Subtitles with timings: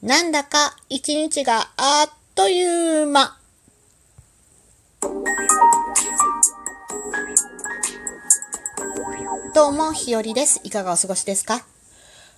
[0.00, 3.36] なんだか一日があっという間。
[9.52, 10.60] どうも、ひよりです。
[10.62, 11.66] いかがお過ごしですか？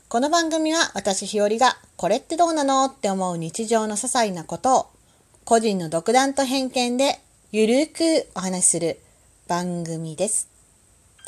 [0.08, 4.86] この番組は私ひよりがこれってどうなのって思う日常の些細なことを
[5.44, 7.20] 個人の独断と偏見で
[7.52, 8.98] ゆるくお話しする
[9.48, 10.48] 番組です。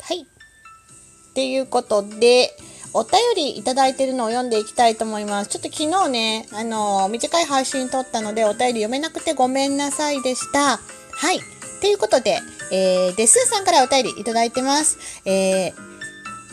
[0.01, 0.21] はい。
[0.21, 2.49] っていうことで、
[2.93, 5.49] お便りいただいてるのを読んでいきたいと思います。
[5.49, 10.77] ちょっと昨日ね、あの短い配信撮ったのでお便り読めなくてごめんなさいでした。
[10.77, 11.39] はい。
[11.81, 12.39] ということで、
[12.71, 14.97] えー、デスーさんからお便りいただいてます。
[15.25, 15.73] えー、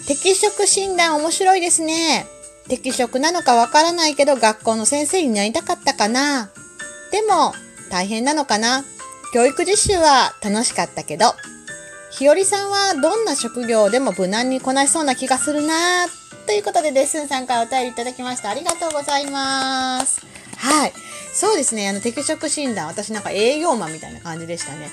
[0.06, 2.26] 適職診断面白いですね。
[2.68, 6.50] 適職なのかわからないけど学校の先生になりたかったかな。
[7.12, 7.52] でも、
[7.90, 8.84] 大変なのかな。
[9.34, 11.34] 教育実習は楽しかったけど、
[12.10, 16.06] ひよりさんはどんな職業でも無難にこなしそうな気がするな
[16.46, 18.50] ということで、デッスンさんからお便りいただきました。
[18.50, 20.20] ありがとうございます。
[20.56, 20.92] はい。
[21.32, 21.88] そうですね。
[21.88, 22.88] あの、適職診断。
[22.88, 24.90] 私なんか営業マンみたいな感じでしたね。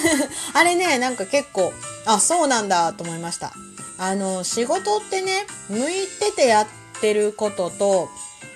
[0.54, 1.74] あれね、なんか結構、
[2.06, 3.52] あ、そうなんだと思いました。
[3.98, 6.66] あの、仕事ってね、向いててやっ
[7.00, 8.08] てることと、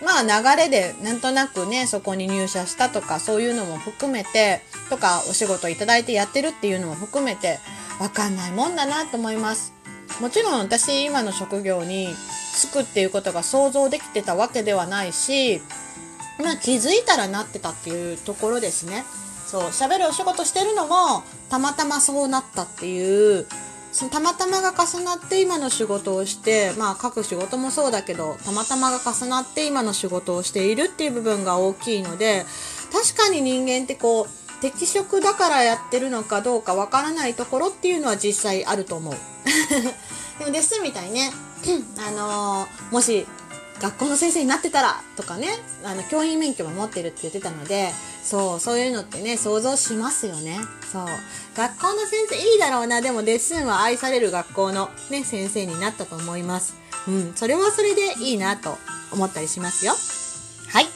[0.02, 7.58] まあ流れでなんとなくね、そこに入社したとか、そういうのも含めて、とか、お仕事いただいてやってるっていうのも含めて、
[8.00, 9.72] わかんないもんだなと思います。
[10.20, 12.14] もちろん私今の職業に
[12.54, 15.60] 就くっていうことが想像できてたわけではないし、
[16.42, 19.04] まあ気づいたらなってたっていうところですね。
[19.46, 23.46] そう、喋るお仕事してるのもたまたまそうなったっていう、
[23.92, 32.44] そのたまたまが重なって今の仕事をして、まあ書く仕事もそうだけど、たまたまが重なって今の仕事をしているっていう部分が大きいので、
[32.92, 34.28] 確かに人間ってこう、
[34.60, 39.14] 適職だからやってるのかどうかわからないところっていうのは実際あると思う。
[40.38, 41.32] でもですみたいね、
[41.98, 43.26] あのーもし
[43.80, 45.48] 学校の先生になってたらとかね、
[45.84, 47.92] あの、教員免許も持ってるって言ってたので、
[48.24, 50.58] そう、そういうのってね、想像しますよね。
[50.92, 51.06] そう。
[51.56, 56.74] 学校の先生いいだろうな、でもレッスンは愛される学校のね、先生になったと思います。
[57.06, 58.76] うん、それはそれでいいなと
[59.12, 59.94] 思ったりしますよ。
[60.68, 60.86] はい。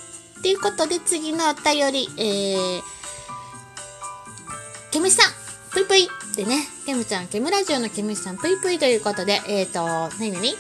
[0.43, 2.83] ということで次のお便り、えー、
[4.93, 5.33] ケムシさん、
[5.71, 10.55] ぷいぷいってね、ケムちゃん、ケムラジオのケムシさん、ぷいぷいということで、えーと、なになに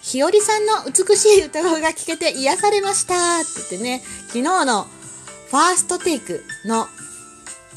[0.00, 6.86] ひよりさんの美しい歌声が聞けて癒されましたって言ってね、昨日のファーストテイクの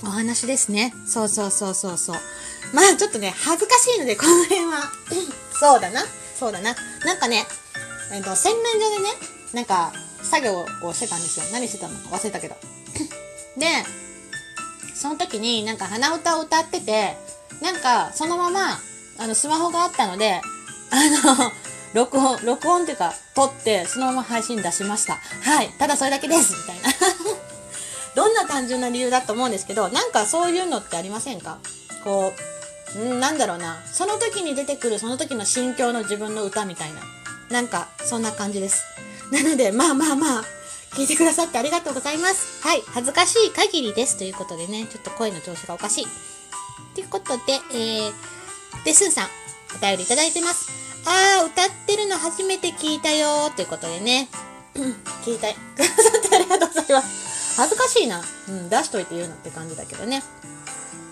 [0.03, 0.93] お話ですね。
[1.07, 2.15] そうそうそうそうそう。
[2.75, 4.91] まあちょっとね、恥ずかしいので、この辺は、
[5.59, 6.05] そうだな、
[6.39, 6.75] そうだな。
[7.05, 7.47] なんかね、
[8.11, 9.09] えっ、と、洗面所でね、
[9.53, 11.45] なんか、作業をしてたんですよ。
[11.51, 12.55] 何してたのか忘れたけど。
[13.57, 13.67] で、
[14.99, 17.15] その時になんか鼻歌を歌ってて、
[17.61, 18.79] なんかそのまま、
[19.19, 20.41] あの、スマホがあったので、
[20.91, 21.51] あの、
[21.93, 25.17] 録音、録音っていうか、撮って、そのまま配信出しました。
[25.43, 25.69] はい。
[25.79, 26.53] ただそれだけです。
[26.53, 26.93] みたいな。
[28.15, 31.57] どんな単純な理由だと思うんですけど、なんかそういうのってありませんか？
[32.03, 32.33] こ
[32.95, 33.77] う、んなんだろうな。
[33.91, 37.01] その時に出てくる、その時の心境の自分の歌みたいな。
[37.49, 38.83] なんか、そんな感じです。
[39.31, 40.43] なので、まあまあまあ、
[40.93, 42.63] 聞いてくださってありがとうございます。
[42.65, 42.81] はい。
[42.87, 44.17] 恥ずかしい限りです。
[44.17, 46.07] ということでね、ちょっと声の調子がおかしい。
[46.95, 48.11] ということで、えー、
[48.83, 49.27] で、スーさん、
[49.75, 50.71] お便りいただいてます。
[51.05, 53.49] あー、歌ってるの初めて聞いたよ。
[53.55, 54.27] ということでね、
[55.23, 55.55] 聞いたい。
[55.55, 55.93] くださ
[56.25, 57.55] ってありがとうございます。
[57.57, 58.21] 恥ずかしいな。
[58.49, 60.23] うん、出しといて言うのって感じだけどね。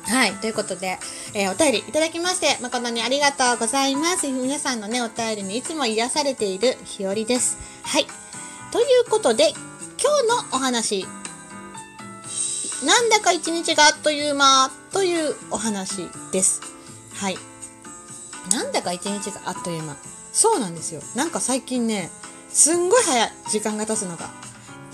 [0.08, 0.34] はい。
[0.34, 1.00] ということで、
[1.34, 4.28] えーお便りいただきまして、誠にありがとうございます。
[4.28, 7.58] 皆さんのね、お便りにいつも癒されているひよりです。
[7.84, 8.08] はい。
[8.76, 11.06] ということで、今日のお話。
[12.86, 16.60] なんだか一日があっという間というお話です。
[17.14, 17.38] はい。
[18.52, 19.96] なんだか一日があっという間。
[20.34, 21.02] そうなんですよ。
[21.16, 22.10] なんか最近ね、
[22.50, 24.30] すんごい早い時間が経つのが。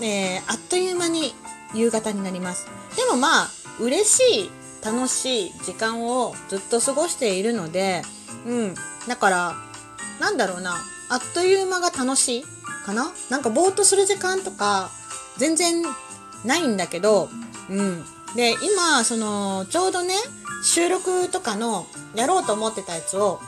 [0.00, 1.34] えーあっという間に
[1.74, 2.68] 夕方になります。
[2.94, 3.50] でもまあ、
[3.80, 4.50] 嬉しい、
[4.84, 8.02] 楽しい時間をずっと過ごしているので、
[8.46, 8.74] うん。
[9.08, 9.56] だから、
[10.20, 10.76] なんだろうな、
[11.08, 12.44] あっという間が楽しい
[12.82, 13.12] かな？
[13.30, 14.90] なんかぼーっとする時間とか、
[15.38, 15.82] 全然
[16.44, 17.28] ないんだけど、
[17.70, 18.04] うん。
[18.34, 20.14] で、今、その、ちょうどね、
[20.64, 23.40] 収録とかの、やろうと思ってたやつを、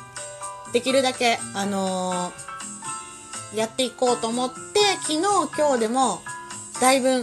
[0.72, 2.54] できるだけ、あのー
[3.56, 5.18] やっていこうと思って、昨日、
[5.56, 6.20] 今日でも、
[6.80, 7.22] だいぶ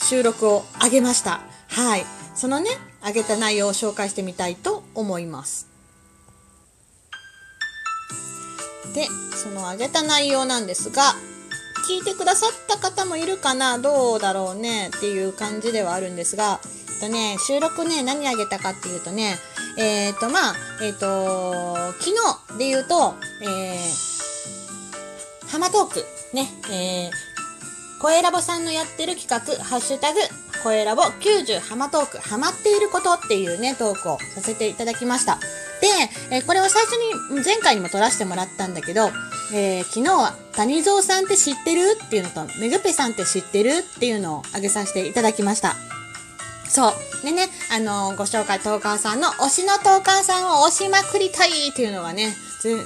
[0.00, 1.40] 収録を上げました。
[1.66, 2.06] はい。
[2.36, 2.70] そのね、
[3.04, 5.66] 上げた内容を紹介してみたいと思います。
[8.94, 11.16] で、その上げた内容なんですが、
[11.88, 13.78] 聞いてくださった方もいるかな？
[13.78, 14.90] どうだろうね？
[14.94, 16.60] っていう感じではあるんですが、
[16.92, 19.38] えっとね、収録ね、何上げたかっていうとね、
[19.78, 22.10] えっ、と、まあ、えっ、と、昨
[22.50, 26.04] 日で言うと、えー、ハマトーク、
[26.34, 27.10] ね、えー、
[28.02, 30.20] 声ラボさんのやってる企画、ハッシュタグ、
[30.62, 35.38] 声ラボ90ハマトーク、ハマっていることっていうね、トークをさせていただきました。
[35.80, 35.86] で、
[36.36, 39.10] えー、これを最初に、前回にも撮らせてもらったんだけど、
[39.52, 41.98] えー、昨日は谷蔵さんって知ってる？
[42.04, 43.70] っていうのと、めぐぺさんって知ってる？
[43.78, 45.74] っていうのをあげさせていただきました。
[46.68, 46.92] そう。
[47.24, 52.36] でね、あのー、ご紹介、トーカーさんの推しのトーカーさんを推しまくりたいっていうのがね、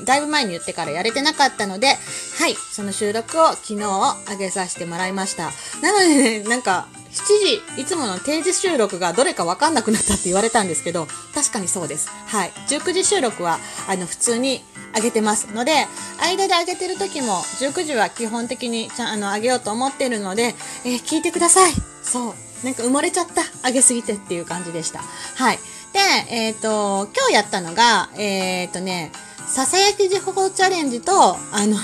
[0.05, 1.97] だいぶ前に言ってからやれてなかったので、
[2.39, 5.51] はい、その収録を昨日上げさせてもらいました。
[5.83, 12.09] なのでね、なんか、7時、いつもの定時収録がどれかわかんなくなったって言われたんですけど、確かにそうです。
[12.09, 12.53] はい。
[12.69, 14.63] 19時収録は、あの、普通に
[14.95, 15.87] 上げてますので、
[16.21, 20.55] 間で上げてる時も、19時は基本的にちゃん、あの、上げようと思ってるので、
[20.85, 21.73] えー、聞いてください。
[22.03, 22.35] そう。
[22.65, 23.43] なんか埋もれちゃった。
[23.67, 25.01] 上げすぎてっていう感じでした。
[25.01, 25.59] はい。
[25.93, 25.99] で、
[26.31, 29.13] えっ、ー、と、今日やったのが、えっ、ー、とね、
[29.49, 31.77] ささやき時報チャレンジと、あの、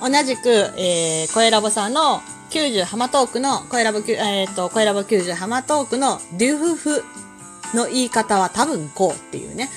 [0.00, 2.22] 同じく、えー、声ラボさんの
[2.54, 7.04] 90ハマトークの、声ラボ、えっ、ー、と、声ラボ90ハマトークのデュフフ
[7.74, 9.70] の言い方は多分こうっていうね、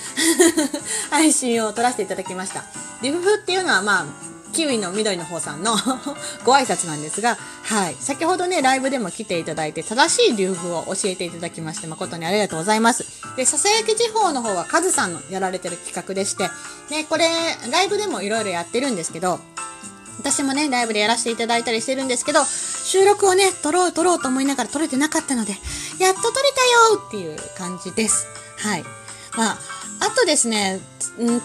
[1.10, 2.66] 配信を撮らせていただきました。
[3.02, 4.06] デュフフっていうのはまあ、
[4.54, 5.76] キウイの緑の方さんの
[6.46, 7.98] ご挨拶なんですが、はい。
[8.00, 13.06] 先ほどね、ライブでも来ていただいて、正しい流布を教えていただきまして、誠にありがとうございます。
[13.36, 16.52] で、ささやき地方の方はカズさんのやられてる企画でして、
[16.92, 17.28] ね、これ、
[17.72, 19.40] ライブでもいろいろやってるんですけど、
[20.20, 25.54] 私もね、ライブでやらせていただいたりしてるんですけど、収録をね、撮ろう撮ろうと思いながら撮れてなかったので、
[26.00, 26.34] やっと撮れ
[26.90, 28.28] たよっていう感じです。
[28.58, 28.84] はい。
[29.36, 29.58] まあ、
[30.00, 30.80] あとですね、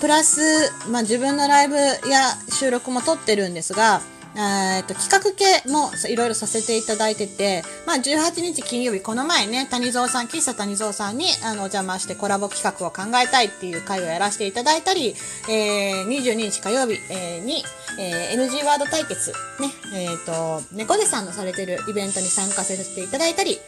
[0.01, 0.41] プラス、
[0.89, 4.01] まあ、自分のライブや収録も撮ってるんですが、
[4.35, 15.15] えっと、企画系もいろいろさせていただいてて、まあ、18日金曜日、この前ね、谷蔵さん、喫茶谷蔵さんにあのお邪魔してコラボ企画を考えたいっていう会をやらせていただいたり、
[15.51, 17.63] えー、22日火曜日、えー、に、
[17.99, 23.59] えー、NG ワード対決、ね、えっ、ー、と、猫背さんのされてるイベントに参加させていただいたり、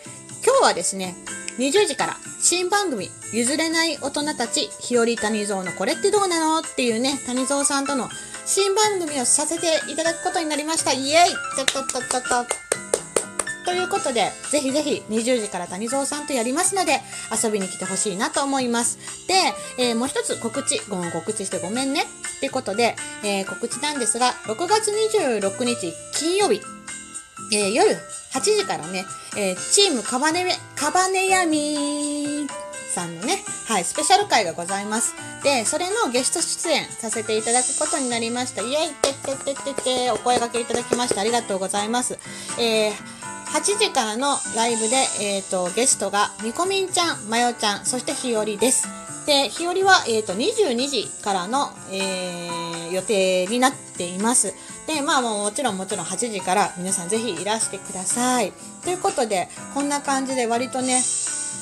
[0.44, 1.14] 今日はですね、
[1.58, 8.08] 20時から新番組譲れない大人たち日和谷蔵のこれってどうなのっていうね谷蔵さんとの
[8.46, 12.64] 新番組をさせていただくことになりましたイエイちょっとっとっとっと
[13.64, 17.00] ということで、ぜひぜひ20時から谷蔵さんとやりますので、
[17.32, 18.98] 遊びに来てほしいなと思います。
[19.26, 19.34] で、
[19.78, 22.02] えー、もう一つ告知、ごん告知してごめんね。
[22.02, 22.94] ってことで、
[23.24, 26.60] えー、告知なんですが、6月26日金曜日、
[27.52, 27.90] えー、夜
[28.34, 29.06] 8時からね、
[29.36, 30.44] え、チームカバネ、
[30.76, 32.43] カバネヤミー
[32.94, 35.14] さんのね、はい、スペシャル会がございます。
[35.42, 38.62] で、それのゲスト出演させていただくことになりました。
[38.62, 42.18] イェイてってってってってお声掛けいただきましてありがとうございます。
[42.58, 42.92] えー、
[43.54, 48.88] 8時からのライブで、えっ、ー、と、ゲストがみこみんちゃん、まよちゃん、そしてひよりです。
[49.26, 54.54] で、日和は、えっ、ー、と、22時からの、えー、予定になっています。
[54.86, 58.52] で、まあもうもちろんもちろん8時から皆さんぜひいらしてください。
[58.82, 61.00] ということで、こんな感じで割とね、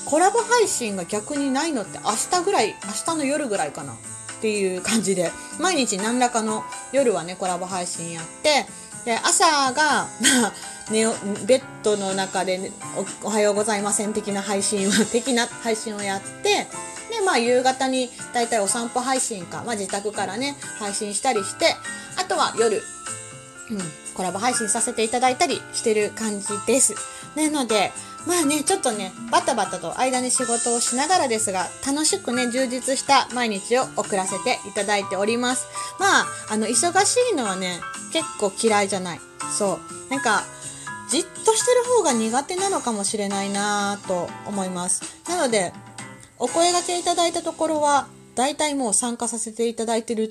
[0.04, 3.94] コラボ配信が逆にないのって明日ぐらい、明日の夜ぐらいかな。
[3.94, 3.96] っ
[4.42, 5.30] ていう感じで、
[5.60, 8.66] 毎日何らかの夜はね、コラボ配信やって、
[9.04, 11.06] で、朝が、 まあ、ね、
[11.46, 12.72] ベッドの中で、ね、
[13.22, 16.66] おおはようございません的な配信を、 的な配信をやって、
[17.08, 21.76] で、まあ、夕方にだいたいお散歩配信か、まあ、自宅からね、配信したりして、
[22.16, 22.82] あとは夜、
[23.70, 26.96] うん、コラボ配信させていただいたりしてる感じです。
[27.36, 27.92] なので、
[28.26, 35.66] まあね、ちょっとね、バタバタと間に仕事をしながらですが、楽しくね、充実した毎日を送らせていただいております。
[35.98, 37.80] まあ、あの、忙しいのはね、
[38.12, 39.20] 結構嫌いじゃない。
[39.56, 40.10] そう。
[40.10, 40.44] なんか、
[41.08, 45.02] じっとしてる方が苦手なのかもしれないなぁと思います。
[45.28, 45.72] なので、
[46.38, 50.28] お声がけいただいたところは、大体もう参加させていただいてる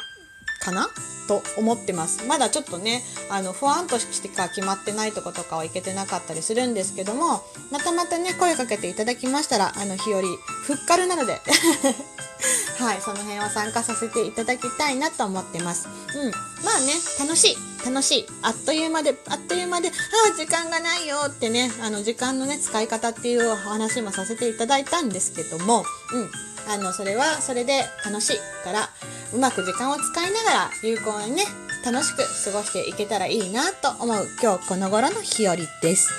[0.62, 0.90] かな？
[1.28, 2.26] と思ってます。
[2.28, 7.42] まだちょっとね、あの、不安としてか決まってないとことかはいけてなかったりするんですけども、
[7.72, 11.40] またまたね、声かけていただきましたら、あの、日和、ふっかるなので
[12.80, 15.88] はい、その辺は参加させていただきたいなと思ってます。
[16.16, 16.32] うん。
[16.66, 17.58] まあね、楽しい。
[17.86, 18.26] 楽しい。
[18.42, 19.92] あっという間で、あっという間で、あ
[20.34, 26.32] あ、時間がないよってね、あの、時間のね、使い方っていうお話もさせていただいたんですけども、うん。
[26.68, 28.90] あの、それはそれで楽しいから、
[29.34, 31.44] うまく時間を使いながら有効にね、
[31.86, 36.12] 楽しく過ごしていけたらいいなと思う今日この頃の日和です。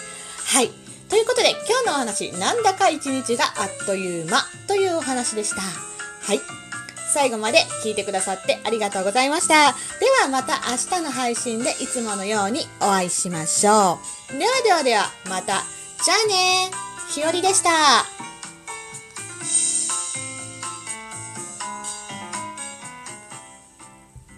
[0.47, 0.71] はい。
[1.09, 5.61] ということで今日のお話、なんだか一日があっという間というお話でした。
[5.61, 6.41] はい。
[7.13, 9.75] 最後まで聞いてくださってありがとうございました。
[10.01, 13.99] ではまた明日の配信でいつものようにお会いしましょ
[14.31, 14.39] う。
[14.39, 15.65] ではではでは、また。
[16.03, 16.71] じゃあね
[17.11, 18.32] ひよりでした。